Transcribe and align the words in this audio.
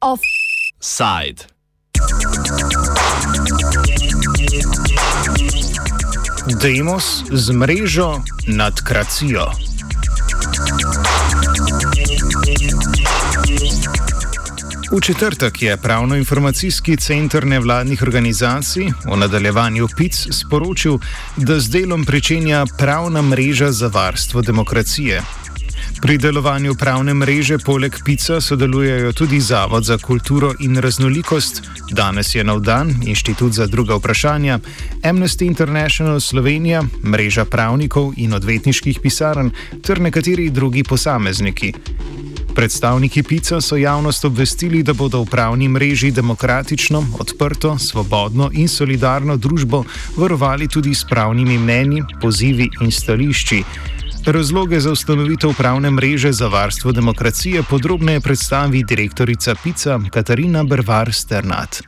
Offside. 0.00 1.46
Demos 6.60 7.24
z 7.32 7.50
mrežo 7.50 8.22
nad 8.46 8.80
kracijo. 8.80 9.65
V 14.96 15.00
četrtek 15.00 15.62
je 15.62 15.76
Pravno-informacijski 15.76 16.96
center 16.96 17.46
nevladnih 17.46 18.02
organizacij 18.02 18.86
v 19.12 19.16
nadaljevanju 19.16 19.88
PIC 19.96 20.28
sporočil, 20.30 20.98
da 21.36 21.60
z 21.60 21.68
delom 21.68 22.04
pričenja 22.04 22.64
pravna 22.78 23.22
mreža 23.22 23.72
za 23.72 23.90
varstvo 23.92 24.42
demokracije. 24.42 25.22
Pri 26.02 26.18
delovanju 26.18 26.74
pravne 26.74 27.14
mreže 27.14 27.58
poleg 27.58 27.96
PIC-a 28.04 28.40
sodelujejo 28.40 29.12
tudi 29.12 29.40
Zavod 29.40 29.84
za 29.84 29.98
kulturo 29.98 30.54
in 30.60 30.76
raznolikost, 30.76 31.62
danes 31.90 32.34
je 32.34 32.44
nov 32.44 32.60
dan, 32.60 32.94
Inštitut 33.06 33.52
za 33.52 33.66
druga 33.66 33.94
vprašanja, 33.94 34.58
Amnesty 35.02 35.46
International 35.46 36.20
Slovenija, 36.20 36.82
mreža 37.04 37.44
pravnikov 37.44 38.12
in 38.16 38.34
odvetniških 38.34 39.00
pisarn 39.02 39.50
ter 39.82 40.00
nekateri 40.00 40.50
drugi 40.50 40.84
posamezniki. 40.84 41.72
Predstavniki 42.56 43.22
PICA 43.22 43.60
so 43.60 43.76
javnost 43.76 44.24
obvestili, 44.24 44.82
da 44.82 44.94
bodo 44.94 45.20
v 45.20 45.26
pravni 45.30 45.68
mreži 45.68 46.10
demokratično, 46.10 47.02
odprto, 47.20 47.78
svobodno 47.78 48.48
in 48.52 48.68
solidarno 48.68 49.36
družbo 49.36 49.82
varovali 50.16 50.68
tudi 50.68 50.94
s 50.94 51.04
pravnimi 51.04 51.58
mnenji, 51.58 52.00
pozivi 52.20 52.68
in 52.80 52.90
stališči. 52.90 53.62
Razloge 54.26 54.80
za 54.80 54.92
ustanovitev 54.92 55.52
pravne 55.58 55.90
mreže 55.90 56.32
za 56.32 56.48
varstvo 56.48 56.92
demokracije 56.92 57.62
podrobneje 57.70 58.20
predstavi 58.20 58.84
direktorica 58.88 59.54
PICA 59.64 60.00
Katarina 60.10 60.64
Brvar 60.64 61.12
Sternat. 61.12 61.82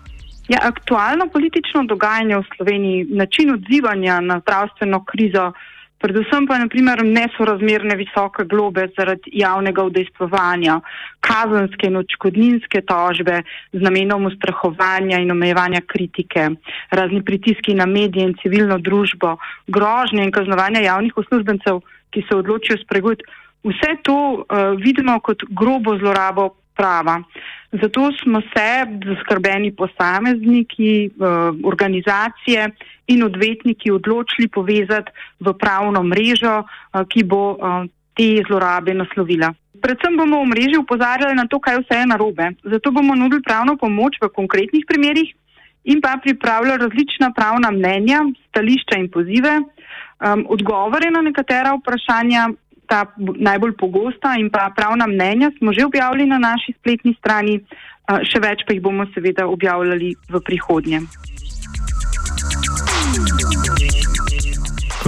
Ja, 0.48 0.58
aktualno 0.62 1.28
politično 1.32 1.84
dogajanje 1.88 2.36
v 2.36 2.44
Sloveniji, 2.56 3.06
način 3.10 3.54
odzivanja 3.54 4.20
na 4.20 4.40
zdravstveno 4.40 5.04
krizo, 5.04 5.52
predvsem 5.98 6.46
pa 6.46 6.58
naprimer 6.58 7.02
nesorazmerne 7.04 7.96
visoke 7.98 8.44
globe 8.44 8.86
zaradi 8.96 9.32
javnega 9.40 9.84
udejstvovanja, 9.88 10.78
kazenske 11.20 11.90
in 11.90 11.98
očkodninske 12.00 12.82
tožbe 12.86 13.42
z 13.72 13.82
namenom 13.82 14.28
ustrahovanja 14.30 15.18
in 15.22 15.34
omejevanja 15.34 15.82
kritike, 15.86 16.48
razni 16.90 17.22
pritiski 17.24 17.74
na 17.74 17.86
medije 17.86 18.28
in 18.28 18.36
civilno 18.42 18.78
družbo, 18.78 19.36
grožnje 19.66 20.24
in 20.24 20.32
kaznovanja 20.32 20.84
javnih 20.86 21.16
uslužbencev, 21.16 21.82
ki 22.10 22.24
se 22.28 22.36
odločijo 22.36 22.78
spregovoriti. 22.84 23.26
Vse 23.66 23.96
to 24.06 24.14
uh, 24.14 24.44
vidimo 24.78 25.18
kot 25.20 25.42
grobo 25.50 25.98
zlorabo 25.98 26.54
prava. 26.78 27.18
Zato 27.72 28.08
smo 28.22 28.40
se 28.40 28.68
zaskrbeni 29.04 29.74
posamezniki, 29.76 31.10
uh, 31.10 31.52
organizacije 31.64 32.70
in 33.12 33.24
odvetniki 33.26 33.90
odločili 33.90 34.48
povezati 34.48 35.12
v 35.40 35.52
pravno 35.52 36.02
mrežo, 36.02 36.62
uh, 36.62 37.02
ki 37.08 37.24
bo 37.24 37.42
uh, 37.52 37.84
te 38.16 38.40
zlorabe 38.48 38.94
naslovila. 38.94 39.52
Predvsem 39.82 40.16
bomo 40.16 40.42
v 40.42 40.50
mreži 40.50 40.78
upozarjali 40.80 41.36
na 41.38 41.46
to, 41.46 41.60
kaj 41.62 41.82
vse 41.82 42.00
je 42.00 42.06
narobe. 42.06 42.50
Zato 42.64 42.90
bomo 42.90 43.14
nudili 43.14 43.42
pravno 43.42 43.76
pomoč 43.76 44.18
v 44.22 44.32
konkretnih 44.32 44.86
primerjih 44.88 45.34
in 45.84 46.00
pa 46.00 46.16
pripravljali 46.22 46.82
različna 46.82 47.30
pravna 47.36 47.70
mnenja, 47.70 48.24
stališča 48.48 48.98
in 48.98 49.10
pozive, 49.10 49.54
um, 49.60 50.46
odgovore 50.48 51.10
na 51.10 51.22
nekatera 51.22 51.76
vprašanja, 51.78 52.48
ta 52.88 53.04
najbolj 53.18 53.76
pogosta 53.76 54.34
in 54.40 54.50
pa 54.50 54.70
pravna 54.76 55.06
mnenja 55.06 55.52
smo 55.58 55.72
že 55.72 55.84
objavili 55.84 56.26
na 56.26 56.38
naši 56.38 56.74
spletni 56.80 57.14
strani, 57.20 57.60
še 58.08 58.40
več 58.40 58.64
pa 58.66 58.72
jih 58.72 58.82
bomo 58.82 59.06
seveda 59.14 59.46
objavljali 59.46 60.14
v 60.32 60.40
prihodnje. 60.40 61.04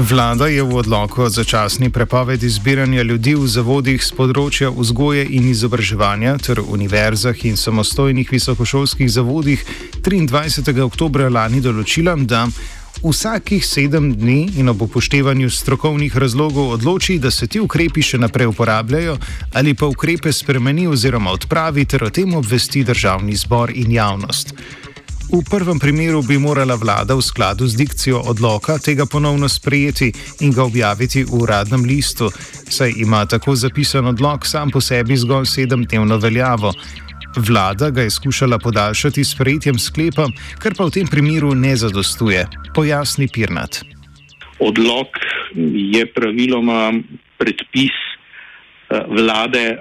Vlada 0.01 0.47
je 0.47 0.63
v 0.63 0.75
odloku 0.81 1.23
o 1.23 1.29
začasni 1.29 1.91
prepovedi 1.93 2.49
zbiranja 2.49 3.03
ljudi 3.03 3.35
v 3.37 3.45
zavodih 3.45 4.01
z 4.01 4.15
področja 4.17 4.71
vzgoje 4.73 5.27
in 5.29 5.49
izobraževanja 5.51 6.39
ter 6.41 6.63
univerzah 6.63 7.37
in 7.45 7.59
samostojnih 7.61 8.31
visokošolskih 8.33 9.11
zavodih 9.11 9.61
23. 10.01 10.73
oktober 10.87 11.29
lani 11.29 11.61
določila, 11.61 12.17
da 12.17 12.47
vsakih 13.03 13.67
sedem 13.67 14.13
dni 14.15 14.51
in 14.57 14.69
ob 14.69 14.83
upoštevanju 14.83 15.51
strokovnih 15.51 16.17
razlogov 16.17 16.71
odloči, 16.71 17.19
da 17.19 17.31
se 17.31 17.47
ti 17.47 17.61
ukrepi 17.61 18.03
še 18.03 18.19
naprej 18.19 18.51
uporabljajo 18.53 19.17
ali 19.55 19.75
pa 19.75 19.87
ukrepe 19.87 20.33
spremeni 20.33 20.87
oziroma 20.87 21.33
odpravi 21.33 21.85
ter 21.85 22.05
o 22.05 22.11
tem 22.11 22.35
obvesti 22.35 22.85
državni 22.85 23.37
zbor 23.37 23.73
in 23.75 23.93
javnost. 23.93 24.55
V 25.31 25.45
prvem 25.47 25.79
primeru 25.79 26.23
bi 26.23 26.39
morala 26.39 26.75
vlada 26.75 27.15
v 27.15 27.23
skladu 27.23 27.69
z 27.69 27.79
dikcijo 27.79 28.19
odloka 28.19 28.79
tega 28.79 29.07
ponovno 29.07 29.49
sprejeti 29.49 30.13
in 30.41 30.51
ga 30.53 30.65
objaviti 30.65 31.23
v 31.25 31.43
uradnem 31.43 31.85
listu, 31.85 32.31
saj 32.69 32.93
ima 32.97 33.23
tako 33.27 33.55
zapisan 33.57 34.07
odlok 34.11 34.47
sam 34.47 34.71
po 34.71 34.81
sebi 34.81 35.17
zgolj 35.17 35.47
sedemdnevno 35.47 36.19
veljavo. 36.19 36.75
Vlada 37.37 37.91
ga 37.91 38.03
je 38.03 38.11
skušala 38.11 38.59
podaljšati 38.59 39.25
s 39.25 39.35
sprejetjem 39.35 39.79
sklepa, 39.79 40.27
kar 40.59 40.75
pa 40.75 40.85
v 40.85 40.91
tem 40.91 41.07
primeru 41.07 41.55
ne 41.55 41.77
zadostuje. 41.77 42.47
Pojasni 42.75 43.29
Pirnat. 43.31 43.85
Odlok 44.59 45.15
je 45.95 46.07
praviloma 46.11 46.93
predpis 47.39 47.95
eh, 47.95 49.01
vlade, 49.09 49.79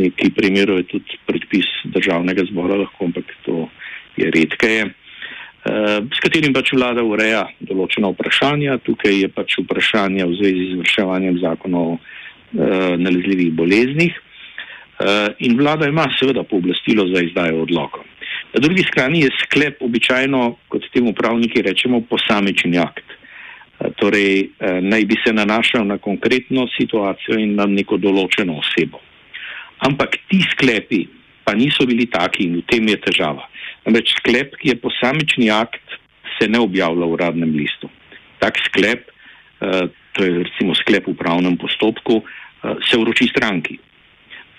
neki 0.00 0.32
primerov 0.32 0.80
je 0.82 0.88
tudi 0.96 1.20
predpis 1.26 1.68
državnega 1.84 2.48
zbora, 2.48 2.80
lahko, 2.80 3.04
ampak 3.04 3.28
to 3.44 3.68
je 4.16 4.32
redkeje, 4.32 4.88
eh, 4.88 6.00
s 6.00 6.20
katerim 6.24 6.56
pač 6.56 6.72
vlada 6.72 7.04
ureja 7.04 7.44
določena 7.60 8.08
vprašanja. 8.16 8.80
Tukaj 8.88 9.20
je 9.20 9.28
pač 9.28 9.60
vprašanje 9.60 10.24
v 10.24 10.36
zvezi 10.40 10.68
z 10.72 10.80
vrševanjem 10.80 11.42
zakonov 11.44 11.92
o 11.92 11.98
eh, 12.00 12.96
nalezljivih 12.96 13.52
boleznih. 13.52 14.24
Eh, 15.04 15.34
in 15.38 15.58
vlada 15.58 15.88
ima 15.88 16.06
seveda 16.18 16.42
pooblastilo 16.48 17.04
za 17.12 17.20
izdajo 17.20 17.62
odlokov. 17.62 18.04
Na 18.54 18.60
drugi 18.60 18.84
strani 18.88 19.20
je 19.20 19.30
sklep 19.42 19.82
običajno, 19.82 20.56
kot 20.68 20.86
temu 20.94 21.12
pravniki 21.12 21.62
rečemo, 21.62 22.00
posamični 22.00 22.78
akt. 22.78 23.04
Torej, 23.98 24.54
naj 24.80 25.04
bi 25.04 25.16
se 25.26 25.32
nanašal 25.34 25.82
na 25.86 25.98
konkretno 25.98 26.68
situacijo 26.76 27.36
in 27.42 27.56
na 27.58 27.66
neko 27.66 27.98
določeno 27.98 28.54
osebo. 28.62 29.00
Ampak 29.84 30.16
ti 30.30 30.38
sklepi 30.52 31.02
pa 31.44 31.52
niso 31.54 31.84
bili 31.86 32.08
taki 32.08 32.48
in 32.48 32.56
v 32.58 32.64
tem 32.66 32.88
je 32.88 32.96
težava. 33.04 33.44
Namreč 33.84 34.16
sklep, 34.16 34.56
ki 34.56 34.72
je 34.72 34.80
posamični 34.80 35.50
akt, 35.52 35.84
se 36.38 36.48
ne 36.48 36.58
objavlja 36.58 37.04
v 37.04 37.16
uradnem 37.18 37.52
listu. 37.52 37.90
Tak 38.40 38.58
sklep, 38.70 39.10
eh, 39.60 39.86
to 40.16 40.24
je 40.24 40.48
recimo 40.48 40.74
sklep 40.74 41.06
v 41.06 41.14
pravnem 41.14 41.56
postopku, 41.60 42.24
eh, 42.24 42.74
se 42.88 42.96
vroči 42.96 43.28
stranki. 43.28 43.78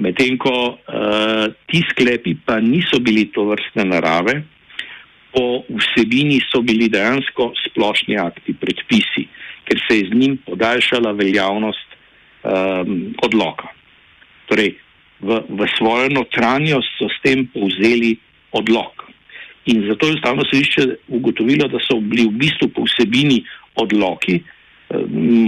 Medtem 0.04 0.36
ko 0.38 0.76
eh, 0.76 1.46
ti 1.72 1.80
sklepi 1.92 2.36
pa 2.46 2.60
niso 2.60 3.00
bili 3.00 3.30
to 3.32 3.48
vrstne 3.48 3.88
narave, 3.88 4.44
po 5.36 5.64
vsebini 5.68 6.40
so 6.48 6.62
bili 6.64 6.88
dejansko 6.92 7.52
splošni 7.68 8.16
akti, 8.20 8.56
predpisi, 8.56 9.28
ker 9.68 9.80
se 9.84 10.00
je 10.00 10.10
z 10.12 10.16
njim 10.16 10.38
podaljšala 10.48 11.12
veljavnost 11.12 11.90
um, 11.92 13.12
odloka. 13.20 13.68
Torej, 14.48 14.78
v, 15.20 15.42
v 15.50 15.68
svojo 15.76 16.08
notranjost 16.16 16.88
so 16.96 17.10
s 17.12 17.20
tem 17.20 17.44
povzeli 17.52 18.16
odlok. 18.56 19.04
In 19.68 19.84
zato 19.90 20.08
je 20.08 20.16
ustavno 20.16 20.46
sodišče 20.48 20.88
ugotovilo, 21.20 21.68
da 21.68 21.82
so 21.84 22.00
bili 22.00 22.30
v 22.30 22.38
bistvu 22.46 22.70
po 22.72 22.86
vsebini 22.88 23.42
odloki, 23.76 24.40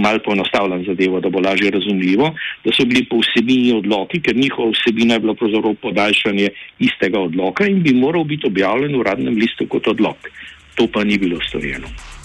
malo 0.02 0.18
poenostavljam 0.24 0.84
zadevo, 0.84 1.20
da 1.20 1.28
bo 1.28 1.40
lažje 1.40 1.70
razumljivo, 1.70 2.34
da 2.64 2.72
so 2.72 2.84
bili 2.84 3.04
po 3.10 3.20
vsebini 3.22 3.72
odloki, 3.72 4.20
ker 4.20 4.36
njihova 4.36 4.70
vsebina 4.70 5.14
je 5.14 5.20
bila 5.20 5.34
pravzaprav 5.34 5.74
podaljšanje 5.82 6.48
istega 6.78 7.20
odloka 7.20 7.66
in 7.66 7.82
bi 7.82 7.94
moral 7.94 8.24
biti 8.24 8.46
objavljen 8.46 8.96
v 8.96 9.00
uradnem 9.00 9.34
listu 9.34 9.66
kot 9.66 9.88
odlok. 9.88 10.30
To 10.74 10.86
pa 10.92 11.04
ni 11.04 11.18
bilo 11.18 11.40
storjeno. 11.48 12.17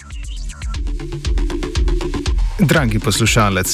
Dragi 2.63 2.99
poslušalec, 2.99 3.71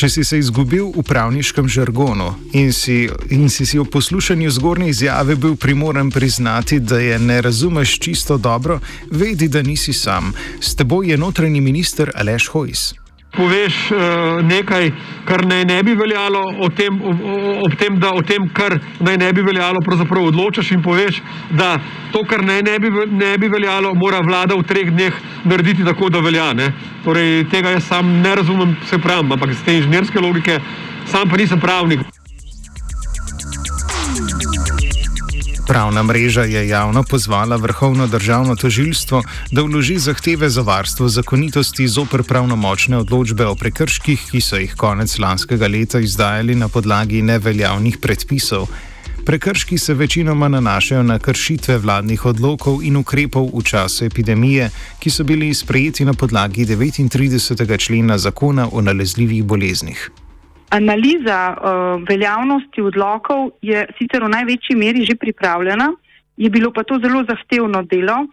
če 0.00 0.08
si 0.08 0.22
se 0.24 0.38
izgubil 0.40 0.86
v 0.94 1.02
pravniškem 1.04 1.66
žargonu 1.68 2.30
in 2.56 2.72
si, 2.72 3.02
in 3.28 3.50
si, 3.52 3.66
si 3.68 3.76
v 3.76 3.84
poslušanju 3.84 4.50
zgornje 4.56 4.88
izjave 4.88 5.36
bil 5.36 5.58
primoren 5.60 6.08
priznati, 6.10 6.80
da 6.80 6.98
je 6.98 7.18
ne 7.18 7.40
razumeš 7.44 7.98
čisto 7.98 8.38
dobro, 8.38 8.80
vedi, 9.10 9.48
da 9.48 9.62
nisi 9.62 9.92
sam. 9.92 10.32
S 10.60 10.74
teboj 10.74 11.10
je 11.12 11.20
notranji 11.20 11.60
minister 11.60 12.12
Aleš 12.16 12.48
Hojs. 12.48 12.99
Poveš 13.36 13.74
uh, 13.90 13.98
nekaj, 14.44 14.90
kar 15.24 15.44
naj 15.46 15.64
ne 15.64 15.78
bi 15.82 15.94
veljalo, 15.94 16.42
o 16.58 16.68
tem, 16.68 17.00
ob 17.64 17.74
tem, 17.78 17.98
da 18.00 18.12
o 18.14 18.22
tem, 18.26 18.48
kar 18.54 18.78
naj 19.00 19.18
ne 19.22 19.32
bi 19.32 19.44
veljalo, 19.46 19.82
pravzaprav 19.86 20.30
odločaš 20.32 20.72
in 20.74 20.82
poveš, 20.82 21.22
da 21.50 21.76
to, 22.12 22.24
kar 22.28 22.44
naj 22.44 22.62
ne 22.66 22.78
bi, 22.78 22.92
ne 23.10 23.32
bi 23.38 23.48
veljalo, 23.48 23.94
mora 23.94 24.20
vlada 24.26 24.58
v 24.58 24.66
treh 24.66 24.90
dneh 24.90 25.20
narediti 25.44 25.86
tako, 25.86 26.10
da 26.10 26.20
velja. 26.20 26.52
Ne? 26.54 26.72
Torej, 27.04 27.44
tega 27.50 27.76
jaz 27.76 27.86
sam 27.88 28.16
ne 28.22 28.34
razumem, 28.36 28.76
se 28.90 28.98
pravim, 28.98 29.32
ampak 29.32 29.54
iz 29.54 29.62
te 29.64 29.78
inženirske 29.78 30.20
logike, 30.20 30.60
sam 31.06 31.28
pa 31.28 31.36
nisem 31.36 31.60
pravnik. 31.60 32.19
Pravna 35.70 36.02
mreža 36.02 36.42
je 36.42 36.68
javno 36.68 37.02
pozvala 37.02 37.56
vrhovno 37.56 38.06
državno 38.06 38.56
tožilstvo, 38.56 39.22
da 39.50 39.62
vloži 39.62 39.98
zahteve 39.98 40.48
za 40.50 40.62
varstvo 40.62 41.08
zakonitosti 41.08 41.88
zoper 41.88 42.22
pravnomočne 42.22 42.98
odločbe 42.98 43.46
o 43.46 43.54
prekrških, 43.54 44.24
ki 44.30 44.40
so 44.40 44.58
jih 44.58 44.74
konec 44.74 45.18
lanskega 45.18 45.68
leta 45.68 46.00
izdajali 46.00 46.54
na 46.54 46.68
podlagi 46.68 47.22
neveljavnih 47.22 47.98
predpisov. 48.02 48.66
Prekrški 49.26 49.78
se 49.78 49.94
večinoma 49.94 50.48
nanašajo 50.48 51.02
na 51.02 51.18
kršitve 51.18 51.78
vladnih 51.78 52.26
odlokov 52.26 52.82
in 52.82 52.96
ukrepov 52.96 53.46
v 53.54 53.62
času 53.62 54.04
epidemije, 54.04 54.70
ki 54.98 55.10
so 55.10 55.24
bili 55.24 55.54
sprejeti 55.54 56.04
na 56.04 56.12
podlagi 56.12 56.66
39. 56.66 57.78
člena 57.78 58.18
zakona 58.18 58.68
o 58.72 58.80
nalezljivih 58.80 59.44
boleznih. 59.44 60.10
Analiza 60.70 61.40
uh, 61.50 62.02
veljavnosti 62.08 62.82
odlokov 62.82 63.50
je 63.62 63.82
sicer 63.98 64.22
v 64.22 64.30
največji 64.30 64.76
meri 64.78 65.02
že 65.04 65.18
pripravljena, 65.18 65.90
je 66.36 66.50
bilo 66.50 66.70
pa 66.72 66.84
to 66.86 67.00
zelo 67.02 67.24
zahtevno 67.28 67.82
delo, 67.90 68.26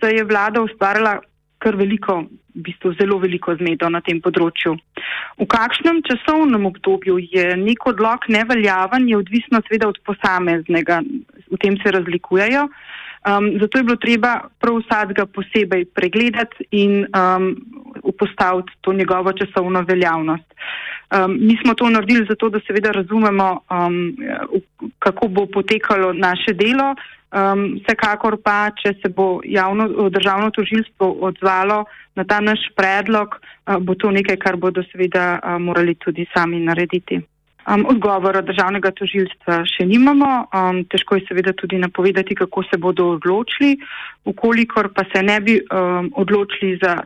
saj 0.00 0.14
je 0.14 0.24
vlada 0.24 0.62
ustvarila 0.62 1.18
kar 1.58 1.76
veliko, 1.76 2.22
v 2.54 2.62
bistvu 2.68 2.92
zelo 3.00 3.18
veliko 3.18 3.54
zmedo 3.58 3.88
na 3.90 4.00
tem 4.04 4.20
področju. 4.22 4.76
V 5.38 5.46
kakšnem 5.50 6.02
časovnem 6.06 6.68
obdobju 6.70 7.18
je 7.32 7.56
nek 7.58 7.86
odlok 7.90 8.28
neveljaven, 8.30 9.08
je 9.10 9.18
odvisno 9.18 9.62
seveda 9.66 9.88
od 9.90 9.98
posameznega, 10.06 11.00
v 11.50 11.58
tem 11.62 11.78
se 11.82 11.94
razlikujejo. 11.94 12.68
Um, 13.26 13.58
zato 13.60 13.78
je 13.78 13.84
bilo 13.84 13.96
treba 13.96 14.40
prav 14.60 14.78
vsakega 14.78 15.26
posebej 15.26 15.84
pregledati 15.94 16.64
in 16.70 17.06
um, 17.06 17.56
upostaviti 18.02 18.72
to 18.80 18.92
njegovo 18.92 19.32
časovno 19.32 19.82
veljavnost. 19.82 20.54
Um, 21.10 21.36
mi 21.40 21.58
smo 21.62 21.74
to 21.74 21.90
naredili 21.90 22.26
zato, 22.28 22.48
da 22.48 22.60
seveda 22.66 22.90
razumemo, 22.90 23.60
um, 23.70 24.16
kako 24.98 25.28
bo 25.28 25.46
potekalo 25.46 26.12
naše 26.12 26.52
delo. 26.52 26.94
Um, 27.28 27.80
vsekakor 27.82 28.38
pa, 28.44 28.70
če 28.82 28.94
se 29.02 29.08
bo 29.08 29.40
javno, 29.44 30.08
državno 30.10 30.50
tožilstvo 30.50 31.10
odzvalo 31.20 31.84
na 32.14 32.24
ta 32.24 32.40
naš 32.40 32.60
predlog, 32.76 33.34
uh, 33.36 33.76
bo 33.76 33.94
to 33.94 34.10
nekaj, 34.10 34.36
kar 34.36 34.56
bodo 34.56 34.82
seveda 34.92 35.40
uh, 35.42 35.58
morali 35.60 35.94
tudi 35.94 36.26
sami 36.34 36.60
narediti. 36.60 37.20
Um, 37.66 37.84
odgovora 37.90 38.40
državnega 38.40 38.94
tožilstva 38.96 39.58
še 39.68 39.84
nimamo, 39.84 40.28
um, 40.46 40.78
težko 40.88 41.18
je 41.18 41.26
seveda 41.28 41.52
tudi 41.52 41.76
napovedati, 41.76 42.36
kako 42.38 42.62
se 42.64 42.78
bodo 42.80 43.10
odločili. 43.18 43.76
Ukolikor 44.24 44.88
pa 44.94 45.04
se 45.12 45.22
ne 45.22 45.40
bi 45.40 45.58
um, 45.60 46.08
odločili 46.16 46.78
za 46.80 46.96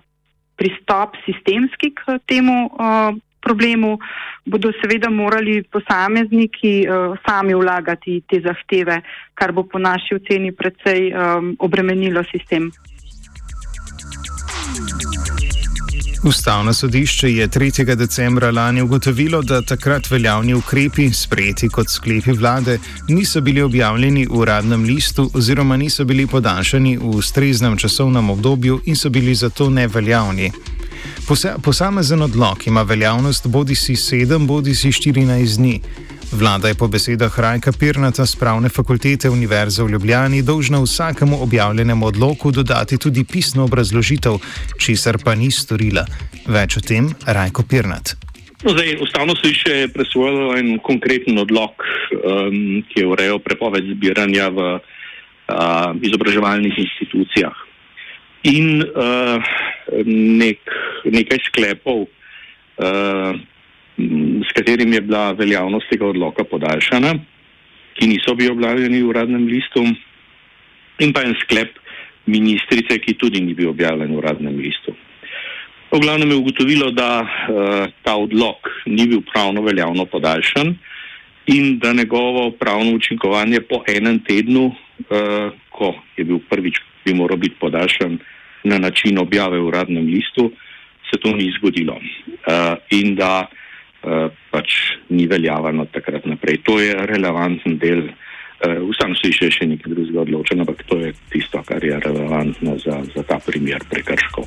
pristop 0.56 1.16
sistemski 1.25 1.90
k 1.90 2.19
temu 2.31 2.69
uh, 2.69 3.16
problemu, 3.43 3.96
bodo 4.46 4.70
seveda 4.78 5.10
morali 5.10 5.62
posamezniki 5.66 6.87
uh, 6.87 7.19
sami 7.26 7.58
vlagati 7.58 8.20
te 8.31 8.38
zahteve, 8.44 9.00
kar 9.34 9.52
bo 9.52 9.66
po 9.66 9.82
naši 9.82 10.20
oceni 10.20 10.52
predvsej 10.54 11.10
um, 11.10 11.56
obremenilo 11.58 12.22
sistem. 12.31 12.70
Ustavno 16.25 16.73
sodišče 16.73 17.33
je 17.35 17.49
3. 17.49 17.95
decembra 17.95 18.51
lani 18.51 18.83
ugotovilo, 18.83 19.43
da 19.43 19.63
takrat 19.63 20.11
veljavni 20.11 20.55
ukrepi, 20.55 21.13
sprejeti 21.13 21.69
kot 21.69 21.89
sklepi 21.91 22.33
vlade, 22.33 22.79
niso 23.09 23.41
bili 23.41 23.63
objavljeni 23.63 24.27
v 24.27 24.39
uradnem 24.39 24.85
listu 24.85 25.31
oziroma 25.35 25.77
niso 25.77 26.05
bili 26.05 26.27
podaljšani 26.27 26.97
v 26.97 27.17
ustreznem 27.17 27.77
časovnem 27.77 28.31
obdobju 28.31 28.81
in 28.85 28.97
so 28.97 29.11
bili 29.11 29.35
zato 29.35 29.71
neveljavni. 29.71 30.53
Posamezen 31.63 32.23
odlog 32.23 32.67
ima 32.67 32.83
veljavnost 32.83 33.47
bodi 33.47 33.75
si 33.75 33.93
7, 33.93 34.47
bodi 34.47 34.75
si 34.75 34.89
14 34.89 35.57
dni. 35.57 35.81
Vlada 36.32 36.69
je 36.69 36.75
po 36.75 36.88
besedah 36.88 37.29
Rajka 37.29 37.76
Pirnata 37.76 38.25
z 38.25 38.40
pravne 38.40 38.73
fakultete 38.73 39.29
Univerze 39.29 39.84
v 39.84 39.93
Ljubljani 39.93 40.40
dolžna 40.43 40.81
vsakemu 40.81 41.37
objavljenemu 41.44 42.06
odloku 42.06 42.49
dodati 42.50 42.96
tudi 42.99 43.25
pisno 43.25 43.64
obrazložitev, 43.69 44.40
česar 44.81 45.20
pa 45.25 45.34
ni 45.37 45.50
storila. 45.52 46.08
Več 46.49 46.76
o 46.76 46.81
tem 46.81 47.12
Rajko 47.29 47.69
Pirnat. 47.69 48.17
No, 48.64 48.73
zdaj, 48.73 48.96
ustavno 49.05 49.37
sodišče 49.37 49.76
je 49.76 49.93
presvojilo 49.93 50.56
en 50.56 50.79
konkreten 50.81 51.37
odlog, 51.38 51.76
um, 51.76 52.81
ki 52.88 53.05
je 53.05 53.06
urejal 53.12 53.38
prepoved 53.44 53.85
zbiranja 53.93 54.49
v 54.49 54.61
uh, 54.73 55.93
izobraževalnih 56.00 56.73
institucijah. 56.73 57.52
In 58.49 58.81
uh, 58.81 59.37
nek, 60.40 60.64
nekaj 61.05 61.44
sklepov, 61.52 62.06
uh, 62.08 63.37
s 64.49 64.52
katerim 64.56 64.93
je 64.93 65.00
bila 65.00 65.32
veljavnost 65.32 65.90
tega 65.90 66.06
odloka 66.06 66.44
podaljšana, 66.44 67.14
ki 67.94 68.08
niso 68.08 68.34
bili 68.34 68.50
objavljeni 68.50 69.02
v 69.02 69.08
uradnem 69.08 69.46
listu, 69.46 69.84
in 71.00 71.12
pa 71.12 71.25
en 71.26 71.34
sklep 71.43 71.78
ministrice, 72.26 72.99
ki 73.02 73.16
tudi 73.19 73.43
ni 73.43 73.54
bil 73.54 73.72
objavljen 73.72 74.14
v 74.14 74.20
uradnem 74.20 74.56
listu. 74.58 74.94
V 75.93 76.00
glavnem 76.00 76.31
je 76.31 76.37
ugotovilo, 76.40 76.90
da 76.90 77.20
uh, 77.20 77.90
ta 78.02 78.16
odlok 78.16 78.70
ni 78.87 79.06
bil 79.06 79.20
pravno 79.28 79.62
veljavno 79.62 80.06
podaljšan 80.08 80.75
in 81.52 81.78
da 81.78 81.93
njegovo 81.93 82.50
pravno 82.50 82.94
učinkovanje 82.96 83.60
po 83.69 83.82
enem 83.88 84.22
tednu, 84.25 84.70
uh, 84.70 85.52
ko 85.69 85.94
je 86.16 86.25
bil 86.25 86.40
prvič, 86.49 86.81
bi 87.04 87.14
moral 87.14 87.37
biti 87.37 87.58
podaljšan, 87.60 88.19
na 88.64 88.78
način 88.78 89.19
objave 89.19 89.58
v 89.58 89.66
uradnem 89.66 90.06
listu, 90.06 90.52
se 91.10 91.19
to 91.20 91.34
ni 91.37 91.50
zgodilo. 91.58 91.99
Uh, 91.99 92.78
in 92.90 93.16
da 93.19 93.43
uh, 93.43 93.62
pač 94.50 94.75
ni 95.08 95.26
veljavan 95.26 95.81
od 95.81 95.90
takrat 95.94 96.26
naprej. 96.26 96.62
To 96.66 96.81
je 96.81 96.94
relevanten 97.06 97.78
del. 97.78 98.08
Uh, 98.62 98.78
Vsem 98.93 99.14
se 99.19 99.31
je 99.31 99.50
še 99.50 99.66
nekaj 99.66 99.90
drugega 99.90 100.20
odločeno, 100.22 100.62
ampak 100.62 100.84
to 100.87 101.00
je 101.02 101.10
tisto, 101.32 101.58
kar 101.66 101.82
je 101.82 101.99
relevantno 101.99 102.76
za, 102.78 103.00
za 103.10 103.22
ta 103.26 103.40
primer 103.43 103.82
prekrškov. 103.90 104.46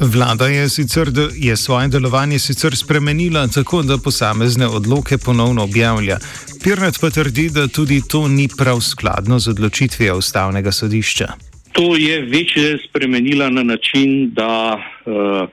Vlada 0.00 0.46
je, 0.48 0.68
sicer, 0.68 1.08
je 1.36 1.56
svoje 1.56 1.88
delovanje 1.88 2.38
sicer 2.38 2.76
spremenila 2.76 3.46
tako, 3.46 3.82
da 3.82 3.98
posamezne 3.98 4.66
odloke 4.66 5.18
ponovno 5.18 5.62
objavlja. 5.64 6.16
Pirnet 6.64 6.96
pa 7.00 7.10
trdi, 7.10 7.50
da 7.50 7.68
tudi 7.68 8.00
to 8.08 8.28
ni 8.28 8.48
prav 8.58 8.80
skladno 8.80 9.38
z 9.38 9.48
odločitvijo 9.48 10.16
ustavnega 10.16 10.72
sodišča. 10.72 11.26
To 11.72 11.96
je 11.96 12.20
večje 12.22 12.78
spremenila 12.88 13.50
na 13.50 13.62
način, 13.62 14.30
da, 14.34 14.80
eh, 15.06 15.46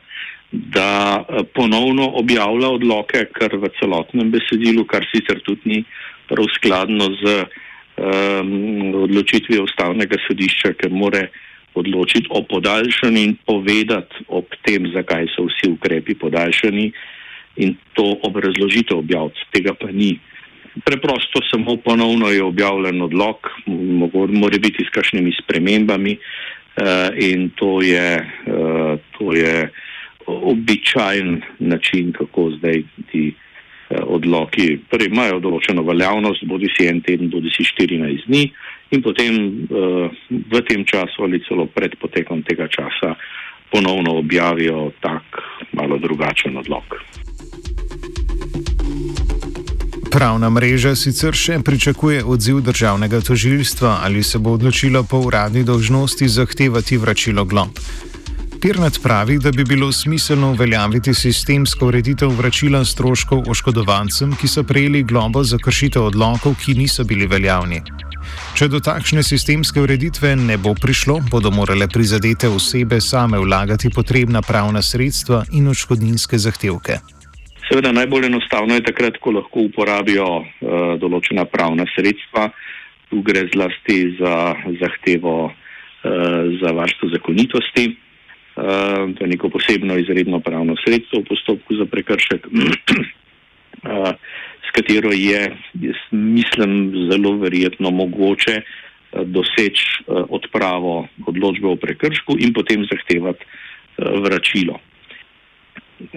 da 0.51 1.23
ponovno 1.53 2.11
objavlja 2.15 2.69
odloke, 2.69 3.25
kar 3.35 3.55
v 3.55 3.69
celotnem 3.79 4.31
besedilu, 4.31 4.85
kar 4.87 5.05
sicer 5.11 5.41
tudi 5.43 5.61
ni 5.69 5.83
prav 6.27 6.47
skladno 6.55 7.09
z 7.19 7.33
um, 7.97 8.95
odločitvijo 9.03 9.65
ustavnega 9.67 10.19
sodišča, 10.27 10.73
ker 10.79 10.91
more 10.91 11.27
odločiti 11.75 12.31
o 12.31 12.41
podaljšanju 12.43 13.21
in 13.21 13.35
povedati 13.45 14.23
ob 14.27 14.55
tem, 14.65 14.87
zakaj 14.93 15.27
so 15.35 15.45
vsi 15.49 15.71
ukrepi 15.75 16.15
podaljšani 16.15 16.91
in 17.57 17.75
to 17.93 18.15
obrazložitev 18.23 18.97
objaviti. 19.03 19.45
Tega 19.51 19.73
pa 19.73 19.91
ni. 19.91 20.17
Preprosto 20.85 21.41
samo 21.51 21.77
ponovno 21.81 22.29
je 22.29 22.43
objavljen 22.43 23.01
odlog, 23.01 23.49
mora 24.29 24.57
biti 24.61 24.85
s 24.85 24.93
kakšnimi 24.93 25.33
spremembami 25.41 26.17
uh, 26.17 27.09
in 27.17 27.49
to 27.55 27.81
je, 27.81 28.09
uh, 28.47 28.99
to 29.17 29.33
je 29.33 29.69
običajen 30.27 31.41
način, 31.59 32.11
kako 32.11 32.51
zdaj 32.57 32.83
ti 33.11 33.33
uh, 33.33 33.97
odloki 34.05 34.77
torej 34.91 35.11
imajo 35.11 35.39
določeno 35.39 35.83
veljavnost, 35.87 36.45
bodi 36.45 36.69
si 36.75 36.87
en 36.87 37.01
teden, 37.01 37.29
bodi 37.29 37.51
si 37.55 37.63
14 37.63 38.27
dni 38.27 38.43
in 38.91 39.03
potem 39.03 39.35
uh, 39.67 40.07
v 40.29 40.61
tem 40.67 40.85
času 40.85 41.23
ali 41.27 41.43
celo 41.47 41.65
pred 41.65 41.95
potekom 41.99 42.43
tega 42.43 42.67
časa 42.67 43.15
ponovno 43.71 44.17
objavijo 44.19 44.91
tak 44.99 45.23
malo 45.73 45.97
drugačen 45.97 46.57
odlog. 46.57 46.83
Pravna 50.11 50.49
mreža 50.49 50.95
sicer 50.95 51.35
še 51.35 51.59
pričakuje 51.65 52.23
odziv 52.25 52.61
državnega 52.65 53.19
tožilstva, 53.21 53.99
ali 54.03 54.23
se 54.23 54.39
bo 54.39 54.55
odločilo 54.55 55.03
po 55.03 55.19
uradni 55.27 55.63
dožnosti 55.63 56.27
zahtevati 56.27 56.97
vračilo 56.97 57.45
glob. 57.45 57.77
Pirnat 58.61 58.99
pravi, 59.03 59.37
da 59.43 59.51
bi 59.51 59.63
bilo 59.63 59.91
smiselno 59.91 60.51
uveljaviti 60.51 61.13
sistemsko 61.13 61.87
ureditev 61.87 62.29
vračila 62.29 62.85
stroškov 62.85 63.43
oškodovancem, 63.49 64.31
ki 64.41 64.47
so 64.47 64.63
prejeli 64.63 65.03
globo 65.03 65.43
za 65.43 65.57
kršitev 65.65 66.05
odlokov, 66.09 66.55
ki 66.65 66.73
niso 66.73 67.03
bili 67.05 67.27
veljavni. 67.27 67.81
Če 68.57 68.67
do 68.73 68.79
takšne 68.79 69.21
sistemske 69.23 69.81
ureditve 69.81 70.33
ne 70.35 70.57
bo 70.57 70.73
prišlo, 70.73 71.19
bodo 71.31 71.51
morale 71.51 71.85
prizadete 71.87 72.49
osebe 72.49 72.97
same 73.01 73.37
vlagati 73.37 73.93
potrebna 73.93 74.41
pravna 74.41 74.81
sredstva 74.81 75.43
in 75.53 75.67
odškodninske 75.67 76.41
zahtevke. 76.41 76.97
Seveda 77.69 77.91
najbolj 77.91 78.25
enostavno 78.25 78.73
je 78.73 78.87
takrat, 78.89 79.21
ko 79.21 79.35
lahko 79.37 79.67
uporabijo 79.69 80.27
uh, 80.39 80.97
določena 80.97 81.45
pravna 81.45 81.85
sredstva. 81.93 82.49
Tu 83.11 83.21
gre 83.21 83.45
zlasti 83.53 84.01
za 84.17 84.35
zahtevo 84.81 85.37
uh, 85.45 85.53
za 86.57 86.73
varstvo 86.73 87.13
zakonitosti. 87.13 88.06
Uh, 88.57 89.13
to 89.13 89.21
je 89.21 89.29
neko 89.29 89.49
posebno 89.53 89.97
izredno 90.01 90.39
pravno 90.39 90.73
sredstvo 90.81 91.21
v 91.21 91.29
postopku 91.29 91.75
za 91.77 91.85
prekršek, 91.85 92.47
uh, 92.49 94.09
s 94.65 94.69
katero 94.73 95.13
je, 95.13 95.53
jaz 95.77 95.99
mislim, 96.11 96.89
zelo 97.11 97.37
verjetno 97.37 97.91
mogoče 97.93 98.55
uh, 98.57 99.21
doseči 99.29 99.85
uh, 100.07 100.25
odpravo 100.29 101.05
odločbe 101.27 101.67
o 101.69 101.75
prekršku 101.77 102.41
in 102.41 102.53
potem 102.53 102.81
zahtevati 102.89 103.45
uh, 103.45 104.25
vračilo. 104.25 104.81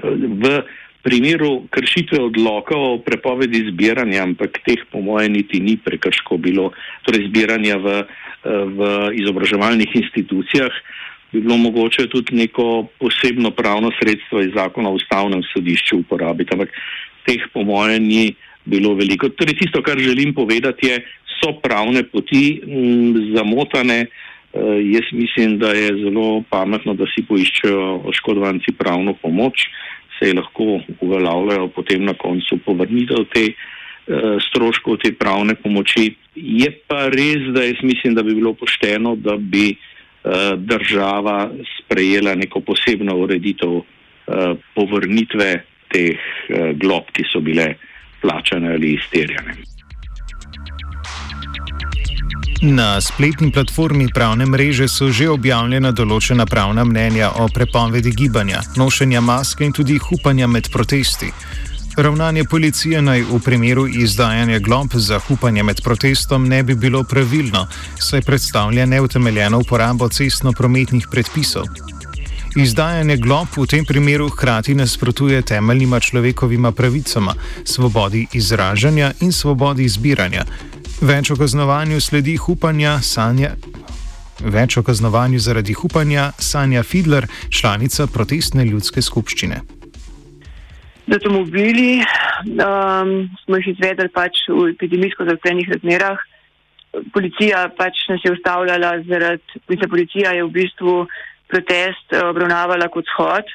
Uh, 0.01 0.65
primeru 1.03 1.69
kršitve 1.71 2.21
odloka 2.25 2.77
o 2.77 2.99
prepovedi 3.05 3.69
zbiranja, 3.69 4.25
ampak 4.25 4.61
teh 4.65 4.81
po 4.93 5.01
moje 5.01 5.29
niti 5.29 5.61
ni 5.61 5.77
prekrško 5.77 6.37
bilo, 6.37 6.73
torej 7.05 7.29
zbiranja 7.29 7.77
v, 7.81 7.89
v 8.45 8.81
izobraževalnih 9.17 9.89
institucijah, 9.97 10.73
bi 11.33 11.41
bilo 11.41 11.57
mogoče 11.57 12.09
tudi 12.09 12.37
neko 12.37 12.87
posebno 12.99 13.51
pravno 13.51 13.91
sredstvo 14.03 14.41
iz 14.41 14.53
zakona 14.55 14.89
o 14.91 14.99
ustavnem 14.99 15.43
sodišču 15.53 15.99
uporabiti, 15.99 16.51
ampak 16.53 16.75
teh 17.27 17.43
po 17.55 17.63
moje 17.63 18.01
ni 18.01 18.35
bilo 18.65 18.95
veliko. 18.95 19.29
Torej 19.29 19.57
tisto, 19.59 19.83
kar 19.83 19.99
želim 19.99 20.35
povedati, 20.35 20.87
je, 20.87 20.99
so 21.41 21.55
pravne 21.63 22.03
poti 22.03 22.61
m, 22.67 23.35
zamotane. 23.37 24.07
Uh, 24.53 24.83
jaz 24.83 25.07
mislim, 25.13 25.59
da 25.59 25.71
je 25.71 25.89
zelo 26.03 26.43
pametno, 26.51 26.95
da 26.95 27.07
si 27.15 27.23
poiščejo 27.23 28.03
oškodovanci 28.11 28.75
pravno 28.79 29.15
pomoč. 29.23 29.69
Se 30.19 30.33
lahko 30.35 30.81
uveljavljajo 31.01 31.69
potem 31.69 32.05
na 32.05 32.15
koncu 32.19 32.59
povrnitev 32.65 33.29
te 33.31 33.45
uh, 33.53 34.43
stroškov, 34.49 34.99
te 35.05 35.15
pravne 35.15 35.55
pomoči. 35.55 36.11
Je 36.35 36.71
pa 36.91 37.07
res, 37.15 37.47
da 37.55 37.63
jaz 37.63 37.79
mislim, 37.83 38.19
da 38.19 38.27
bi 38.27 38.35
bilo 38.35 38.53
pošteno, 38.59 39.15
da 39.17 39.39
bi 39.39 39.71
uh, 39.71 39.90
država 40.57 41.51
sprejela 41.79 42.35
neko 42.35 42.61
posebno 42.61 43.17
ureditev 43.17 43.71
uh, 43.71 43.85
povrnitve 44.75 45.65
teh 45.89 46.19
uh, 46.19 46.71
glob, 46.77 47.09
ki 47.13 47.25
so 47.33 47.41
bile 47.41 47.75
plačane 48.21 48.75
ali 48.75 48.95
izterjane. 49.01 49.57
Na 52.63 53.01
spletni 53.01 53.53
platformi 53.53 54.09
pravne 54.15 54.47
mreže 54.47 54.85
so 54.89 55.09
že 55.09 55.31
objavljena 55.33 55.95
določena 55.97 56.45
pravna 56.45 56.85
mnenja 56.85 57.31
o 57.41 57.47
prepovedi 57.49 58.13
gibanja, 58.13 58.61
nošenja 58.77 59.23
maske 59.25 59.65
in 59.65 59.73
tudi 59.73 59.97
hupanja 59.97 60.45
med 60.47 60.69
protesti. 60.69 61.33
Ravnanje 62.01 62.45
policije 62.45 63.03
naj 63.03 63.23
v 63.23 63.39
primeru 63.45 63.89
izdajanja 63.89 64.59
glob 64.59 64.95
za 64.95 65.19
hupanje 65.19 65.63
med 65.63 65.81
protestom 65.85 66.49
ne 66.49 66.63
bi 66.63 66.75
bilo 66.75 67.03
pravilno, 67.05 67.67
saj 67.99 68.23
predstavlja 68.23 68.87
neutemeljeno 68.87 69.59
uporabo 69.59 70.09
cestno-prometnih 70.09 71.09
predpisov. 71.11 71.65
Izdajanje 72.57 73.17
glob 73.17 73.49
v 73.57 73.67
tem 73.67 73.85
primeru 73.85 74.29
hkrati 74.29 74.75
nasprotuje 74.75 75.43
temeljnima 75.43 76.01
človekovima 76.01 76.73
pravicama, 76.73 77.35
svobodi 77.65 78.27
izražanja 78.33 79.13
in 79.21 79.33
svobodi 79.33 79.89
zbiranja, 79.89 80.45
Več 81.01 81.31
o 81.31 81.37
kaznovanju 81.37 82.01
sledi 82.01 82.37
hupanja 82.37 82.99
Sanja. 83.03 83.51
Več 84.41 84.77
o 84.77 84.83
kaznovanju 84.83 85.39
zaradi 85.41 85.73
hupanja 85.73 86.33
Sanja 86.39 86.83
Fidler, 86.83 87.27
članica 87.51 88.07
protestne 88.07 88.65
ljudske 88.65 89.03
skupščine. 89.03 89.80
Z 91.11 91.17
avtomobili 91.19 91.99
um, 92.47 93.27
smo 93.43 93.59
jih 93.59 93.73
izvedli 93.73 94.07
pač 94.15 94.45
v 94.47 94.69
epidemijsko 94.71 95.27
zaostrenih 95.27 95.67
razmerah. 95.73 96.21
Policija 97.11 97.65
pač 97.75 98.05
nas 98.11 98.23
je 98.23 98.31
ustavljala 98.31 98.93
zaradi, 99.09 99.43
mislim, 99.67 99.91
policija 99.91 100.37
je 100.39 100.45
v 100.47 100.53
bistvu 100.55 100.95
protest 101.51 102.15
uh, 102.15 102.29
obravnavala 102.31 102.87
kot 102.95 103.11
shod. 103.11 103.51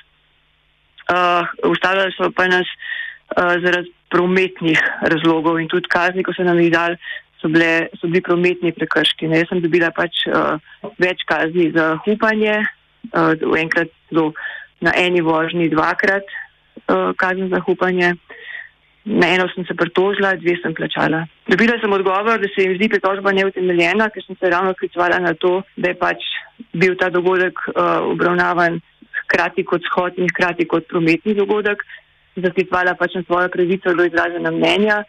Uh, 1.08 1.48
ustavljali 1.72 2.12
so 2.18 2.28
pa 2.36 2.50
nas 2.52 2.68
uh, 2.68 3.56
zaradi 3.64 3.94
prometnih 4.12 4.82
razlogov 5.08 5.60
in 5.64 5.72
tudi 5.72 5.88
kazni, 5.88 6.28
ko 6.28 6.36
so 6.36 6.44
nam 6.44 6.60
jih 6.60 6.74
dali, 6.76 7.00
so, 7.40 7.48
bile, 7.48 7.88
so 8.02 8.12
bili 8.12 8.26
prometni 8.26 8.76
prekrški. 8.76 9.32
Ne? 9.32 9.46
Jaz 9.46 9.54
sem 9.54 9.64
dobila 9.64 9.96
pač 9.96 10.28
uh, 10.28 10.60
več 11.00 11.24
kazni 11.24 11.72
za 11.72 11.94
hupanje, 12.04 12.60
uh, 13.16 13.32
enkrat 13.56 13.96
zelo 14.12 14.34
na 14.84 14.92
eni 15.00 15.24
vožnji, 15.24 15.72
dvakrat 15.72 16.28
uh, 16.88 17.14
kazni 17.18 17.50
za 17.50 17.60
hupanje. 17.60 18.16
Na 19.06 19.28
eno 19.30 19.46
sem 19.54 19.66
se 19.66 19.76
pritožila, 19.78 20.34
dve 20.42 20.56
sem 20.62 20.74
plačala. 20.74 21.28
Dobila 21.48 21.78
sem 21.82 21.94
odgovor, 21.94 22.40
da 22.42 22.48
se 22.50 22.64
jim 22.64 22.74
zdi 22.76 22.90
pritožba 22.90 23.32
neutemeljena, 23.38 24.10
ker 24.10 24.24
sem 24.26 24.36
se 24.40 24.50
ravno 24.50 24.74
sklicovala 24.74 25.20
na 25.22 25.34
to, 25.34 25.62
da 25.78 25.92
je 25.92 26.00
pač 26.00 26.26
bil 26.74 26.96
ta 26.98 27.12
dogodek 27.14 27.60
uh, 27.70 28.08
obravnavan 28.14 28.80
hkrati 29.20 29.64
kot 29.64 29.86
shod 29.86 30.18
in 30.18 30.32
hkrati 30.34 30.66
kot 30.66 30.88
prometni 30.90 31.38
dogodek. 31.38 31.86
Zaklicovala 32.36 32.96
pač 32.98 33.14
na 33.16 33.24
svojo 33.24 33.52
pravico 33.54 33.94
do 33.94 34.10
izražena 34.10 34.52
mnenja 34.52 35.04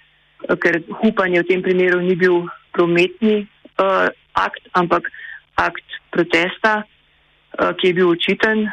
ker 0.44 0.82
hupanje 1.00 1.42
v 1.42 1.48
tem 1.48 1.60
primeru 1.64 2.00
ni 2.04 2.14
bil 2.14 2.46
prometni 2.76 3.48
uh, 3.80 4.12
akt, 4.36 4.62
ampak 4.76 5.08
akt 5.56 5.86
protesta, 6.12 6.84
uh, 6.84 7.72
ki 7.80 7.92
je 7.92 7.96
bil 7.96 8.12
očiten. 8.12 8.68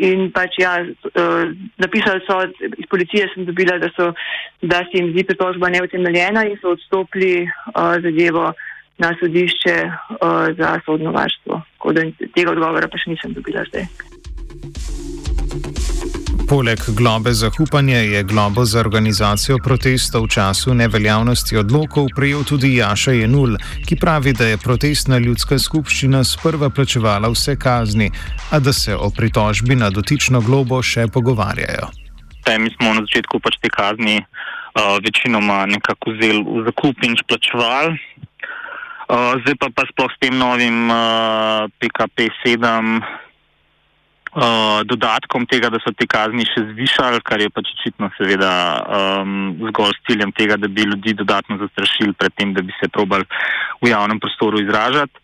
In 0.00 0.30
pač 0.32 0.56
ja, 0.58 0.78
uh, 0.80 1.52
napisali 1.78 2.22
so, 2.24 2.38
iz 2.80 2.86
policije 2.90 3.28
sem 3.34 3.44
dobila, 3.44 3.76
da, 3.78 3.90
so, 3.96 4.10
da 4.62 4.80
se 4.88 4.98
jim 4.98 5.10
zdi 5.12 5.26
pritožba 5.28 5.68
neutemeljena 5.68 6.46
in 6.48 6.56
so 6.62 6.72
odstopili 6.72 7.44
uh, 7.44 7.96
zadevo 8.02 8.50
na 8.98 9.12
sodišče 9.20 9.76
uh, 9.84 10.48
za 10.58 10.78
sodno 10.86 11.12
varstvo. 11.12 11.60
Tega 12.34 12.50
odgovora 12.52 12.88
pa 12.88 13.00
še 13.00 13.14
nisem 13.14 13.36
dobila 13.36 13.64
zdaj. 13.68 13.88
Poleg 16.50 16.78
globe 16.98 17.30
za 17.32 17.50
hupanje 17.58 17.94
je 17.96 18.22
globo 18.22 18.64
za 18.64 18.80
organizacijo 18.80 19.58
protesta 19.64 20.18
v 20.18 20.26
času 20.28 20.74
neveljavnosti 20.74 21.56
odlokov 21.56 22.08
prejel 22.16 22.42
tudi 22.44 22.72
Jaša 22.74 23.12
Jenul, 23.12 23.54
ki 23.86 23.96
pravi, 23.96 24.32
da 24.32 24.48
je 24.48 24.58
protestna 24.58 25.18
ljudska 25.18 25.58
skupščina 25.58 26.24
sprva 26.24 26.70
plačevala 26.70 27.30
vse 27.30 27.54
kazni, 27.56 28.10
a 28.50 28.58
da 28.58 28.72
se 28.72 28.96
o 28.96 29.10
pritožbi 29.16 29.76
na 29.78 29.90
dotično 29.90 30.40
globo 30.40 30.82
še 30.82 31.06
pogovarjajo. 31.14 31.86
Te, 32.42 32.58
mi 32.58 32.74
smo 32.74 32.98
na 32.98 33.06
začetku 33.06 33.38
pač 33.38 33.60
te 33.62 33.70
kazni 33.70 34.18
uh, 34.18 34.98
večinoma 35.06 35.66
nekako 35.70 36.18
vzeli 36.18 36.42
v 36.42 36.66
zakup 36.66 37.06
in 37.06 37.14
plačevali. 37.30 37.94
Uh, 39.06 39.38
zdaj 39.46 39.54
pa, 39.54 39.70
pa 39.70 39.86
sploh 39.94 40.10
s 40.10 40.18
tem 40.18 40.34
novim 40.34 40.90
uh, 40.90 41.70
PKP 41.78 42.26
7 42.42 43.29
uh, 44.36 44.80
dodatkom 44.86 45.46
tega, 45.46 45.70
da 45.70 45.80
so 45.82 45.92
te 45.96 46.06
kazni 46.10 46.46
še 46.48 46.64
zvišali, 46.72 47.22
kar 47.26 47.42
je 47.42 47.50
pač 47.50 47.72
očitno 47.78 48.10
seveda 48.16 48.52
um, 49.22 49.56
zgolj 49.70 49.96
s 49.96 50.06
ciljem 50.10 50.32
tega, 50.36 50.58
da 50.60 50.68
bi 50.68 50.86
ljudi 50.86 51.16
dodatno 51.18 51.58
zastrašili 51.62 52.14
pred 52.14 52.34
tem, 52.38 52.54
da 52.54 52.62
bi 52.62 52.74
se 52.78 52.88
probali 52.88 53.26
v 53.82 53.92
javnem 53.92 54.20
prostoru 54.20 54.62
izražati. 54.62 55.18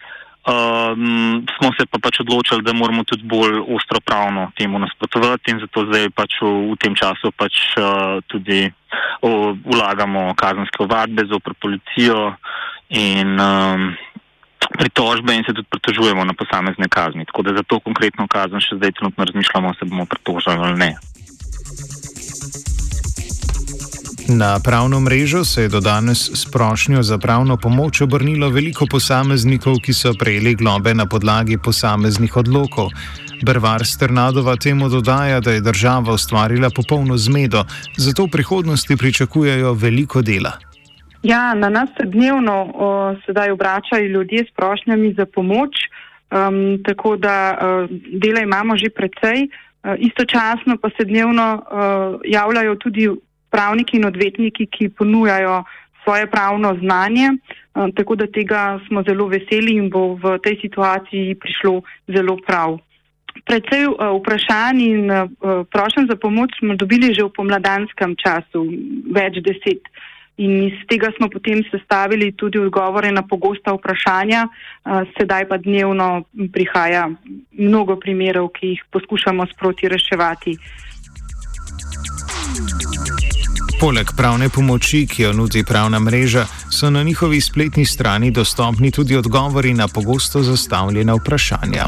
Um, 0.47 1.43
smo 1.57 1.73
se 1.75 1.89
pa 1.91 1.99
pač 1.99 2.21
odločili, 2.23 2.63
da 2.63 2.71
moramo 2.71 3.03
tudi 3.03 3.27
bolj 3.27 3.59
ostro 3.75 3.99
pravno 3.99 4.53
temu 4.55 4.79
nasprotovati 4.79 5.51
in 5.51 5.59
zato 5.59 5.83
zdaj 5.89 6.07
pač 6.15 6.39
v, 6.39 6.51
v 6.71 6.77
tem 6.79 6.95
času 6.95 7.33
pač 7.35 7.75
uh, 7.75 8.23
tudi 8.31 8.61
uh, 8.71 9.59
vlagamo 9.67 10.37
kazenske 10.39 10.87
ovadbe 10.87 11.27
zopr 11.27 11.57
policijo 11.59 12.37
in 12.95 13.35
um, 13.43 13.91
pritožbe 14.79 15.35
in 15.35 15.45
se 15.47 15.55
tudi 15.55 15.69
pritožujemo 15.71 16.25
na 16.25 16.35
posamezne 16.35 16.89
kazni. 16.89 17.25
Tako 17.25 17.43
da 17.43 17.57
za 17.57 17.63
to 17.63 17.81
konkretno 17.81 18.29
kazen 18.29 18.61
še 18.61 18.77
zdaj 18.77 18.93
trenutno 18.93 19.25
razmišljamo, 19.25 19.75
se 19.75 19.85
bomo 19.85 20.07
pritožili 20.07 20.57
ali 20.57 20.79
ne. 20.79 20.97
Na 24.29 24.59
pravno 24.61 25.01
mrežo 25.01 25.45
se 25.45 25.63
je 25.63 25.69
do 25.69 25.81
danes 25.81 26.31
s 26.35 26.51
prošnjo 26.51 27.03
za 27.03 27.19
pravno 27.19 27.57
pomoč 27.57 28.01
obrnilo 28.01 28.49
veliko 28.51 28.87
posameznikov, 28.91 29.79
ki 29.85 29.95
so 29.95 30.15
prejeli 30.19 30.55
globe 30.55 30.95
na 30.95 31.07
podlagi 31.07 31.59
posameznih 31.59 32.37
odlokov. 32.37 32.91
Brvar 33.43 33.87
Sternadova 33.87 34.57
temu 34.57 34.89
dodaja, 34.89 35.41
da 35.41 35.53
je 35.53 35.61
država 35.61 36.13
ustvarila 36.13 36.71
popolno 36.71 37.17
zmedo, 37.17 37.65
zato 37.97 38.25
v 38.25 38.31
prihodnosti 38.31 38.97
pričakujejo 38.97 39.73
veliko 39.73 40.23
dela. 40.23 40.59
Ja, 41.27 41.55
na 41.55 41.69
nas 41.69 41.89
se 41.99 42.07
dnevno 42.07 42.71
o, 42.75 43.15
sedaj 43.27 43.51
obračajo 43.51 44.07
ljudje 44.07 44.45
s 44.49 44.51
prošnjami 44.55 45.15
za 45.19 45.27
pomoč, 45.27 45.75
um, 46.31 46.83
tako 46.85 47.17
da 47.17 47.59
uh, 47.59 47.91
dela 48.23 48.41
imamo 48.41 48.77
že 48.77 48.91
precej. 48.91 49.49
Uh, 49.49 49.95
istočasno 49.99 50.77
pa 50.83 50.89
se 50.97 51.05
dnevno 51.05 51.47
uh, 51.55 52.21
javljajo 52.25 52.75
tudi 52.75 53.09
pravniki 53.51 53.97
in 53.97 54.05
odvetniki, 54.05 54.67
ki 54.67 54.89
ponujajo 54.89 55.65
svoje 56.05 56.31
pravno 56.31 56.77
znanje, 56.81 57.29
tako 57.97 58.15
da 58.17 58.27
tega 58.27 58.79
smo 58.87 59.03
zelo 59.03 59.27
veseli 59.27 59.73
in 59.75 59.91
bo 59.91 60.15
v 60.15 60.39
tej 60.39 60.59
situaciji 60.63 61.35
prišlo 61.35 61.81
zelo 62.07 62.37
prav. 62.47 62.79
Predvsej 63.47 63.87
vprašanj 64.21 64.81
in 64.81 65.11
prošen 65.75 66.07
za 66.11 66.17
pomoč 66.17 66.55
smo 66.59 66.77
dobili 66.77 67.15
že 67.15 67.27
v 67.27 67.35
pomladanskem 67.35 68.15
času, 68.23 68.63
več 69.11 69.43
deset. 69.43 69.83
In 70.37 70.67
iz 70.67 70.81
tega 70.89 71.09
smo 71.17 71.29
potem 71.33 71.63
sestavili 71.71 72.33
tudi 72.37 72.59
odgovore 72.59 73.13
na 73.13 73.23
pogosta 73.23 73.73
vprašanja, 73.73 74.49
sedaj 75.19 75.49
pa 75.49 75.57
dnevno 75.57 76.25
prihaja 76.53 77.09
mnogo 77.59 77.97
primerov, 77.97 78.51
ki 78.53 78.75
jih 78.75 78.83
poskušamo 78.93 79.47
sproti 79.55 79.89
reševati. 79.89 80.57
Poleg 83.81 84.13
pravne 84.17 84.49
pomoči, 84.49 85.07
ki 85.09 85.23
jo 85.23 85.33
nudi 85.33 85.65
pravna 85.65 85.99
mreža, 86.01 86.47
so 86.73 86.91
na 86.91 87.03
njihovi 87.03 87.41
spletni 87.41 87.85
strani 87.85 88.31
dostopni 88.31 88.91
tudi 88.91 89.17
odgovori 89.17 89.75
na 89.75 89.89
pogosto 89.89 90.43
zastavljena 90.43 91.15
vprašanja. 91.15 91.87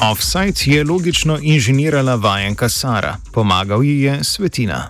Offside 0.00 0.76
je 0.76 0.84
logično 0.84 1.38
inženirala 1.42 2.14
vajenka 2.14 2.68
Sara, 2.68 3.16
pomagal 3.32 3.84
ji 3.84 4.00
je 4.00 4.24
Svetina. 4.24 4.88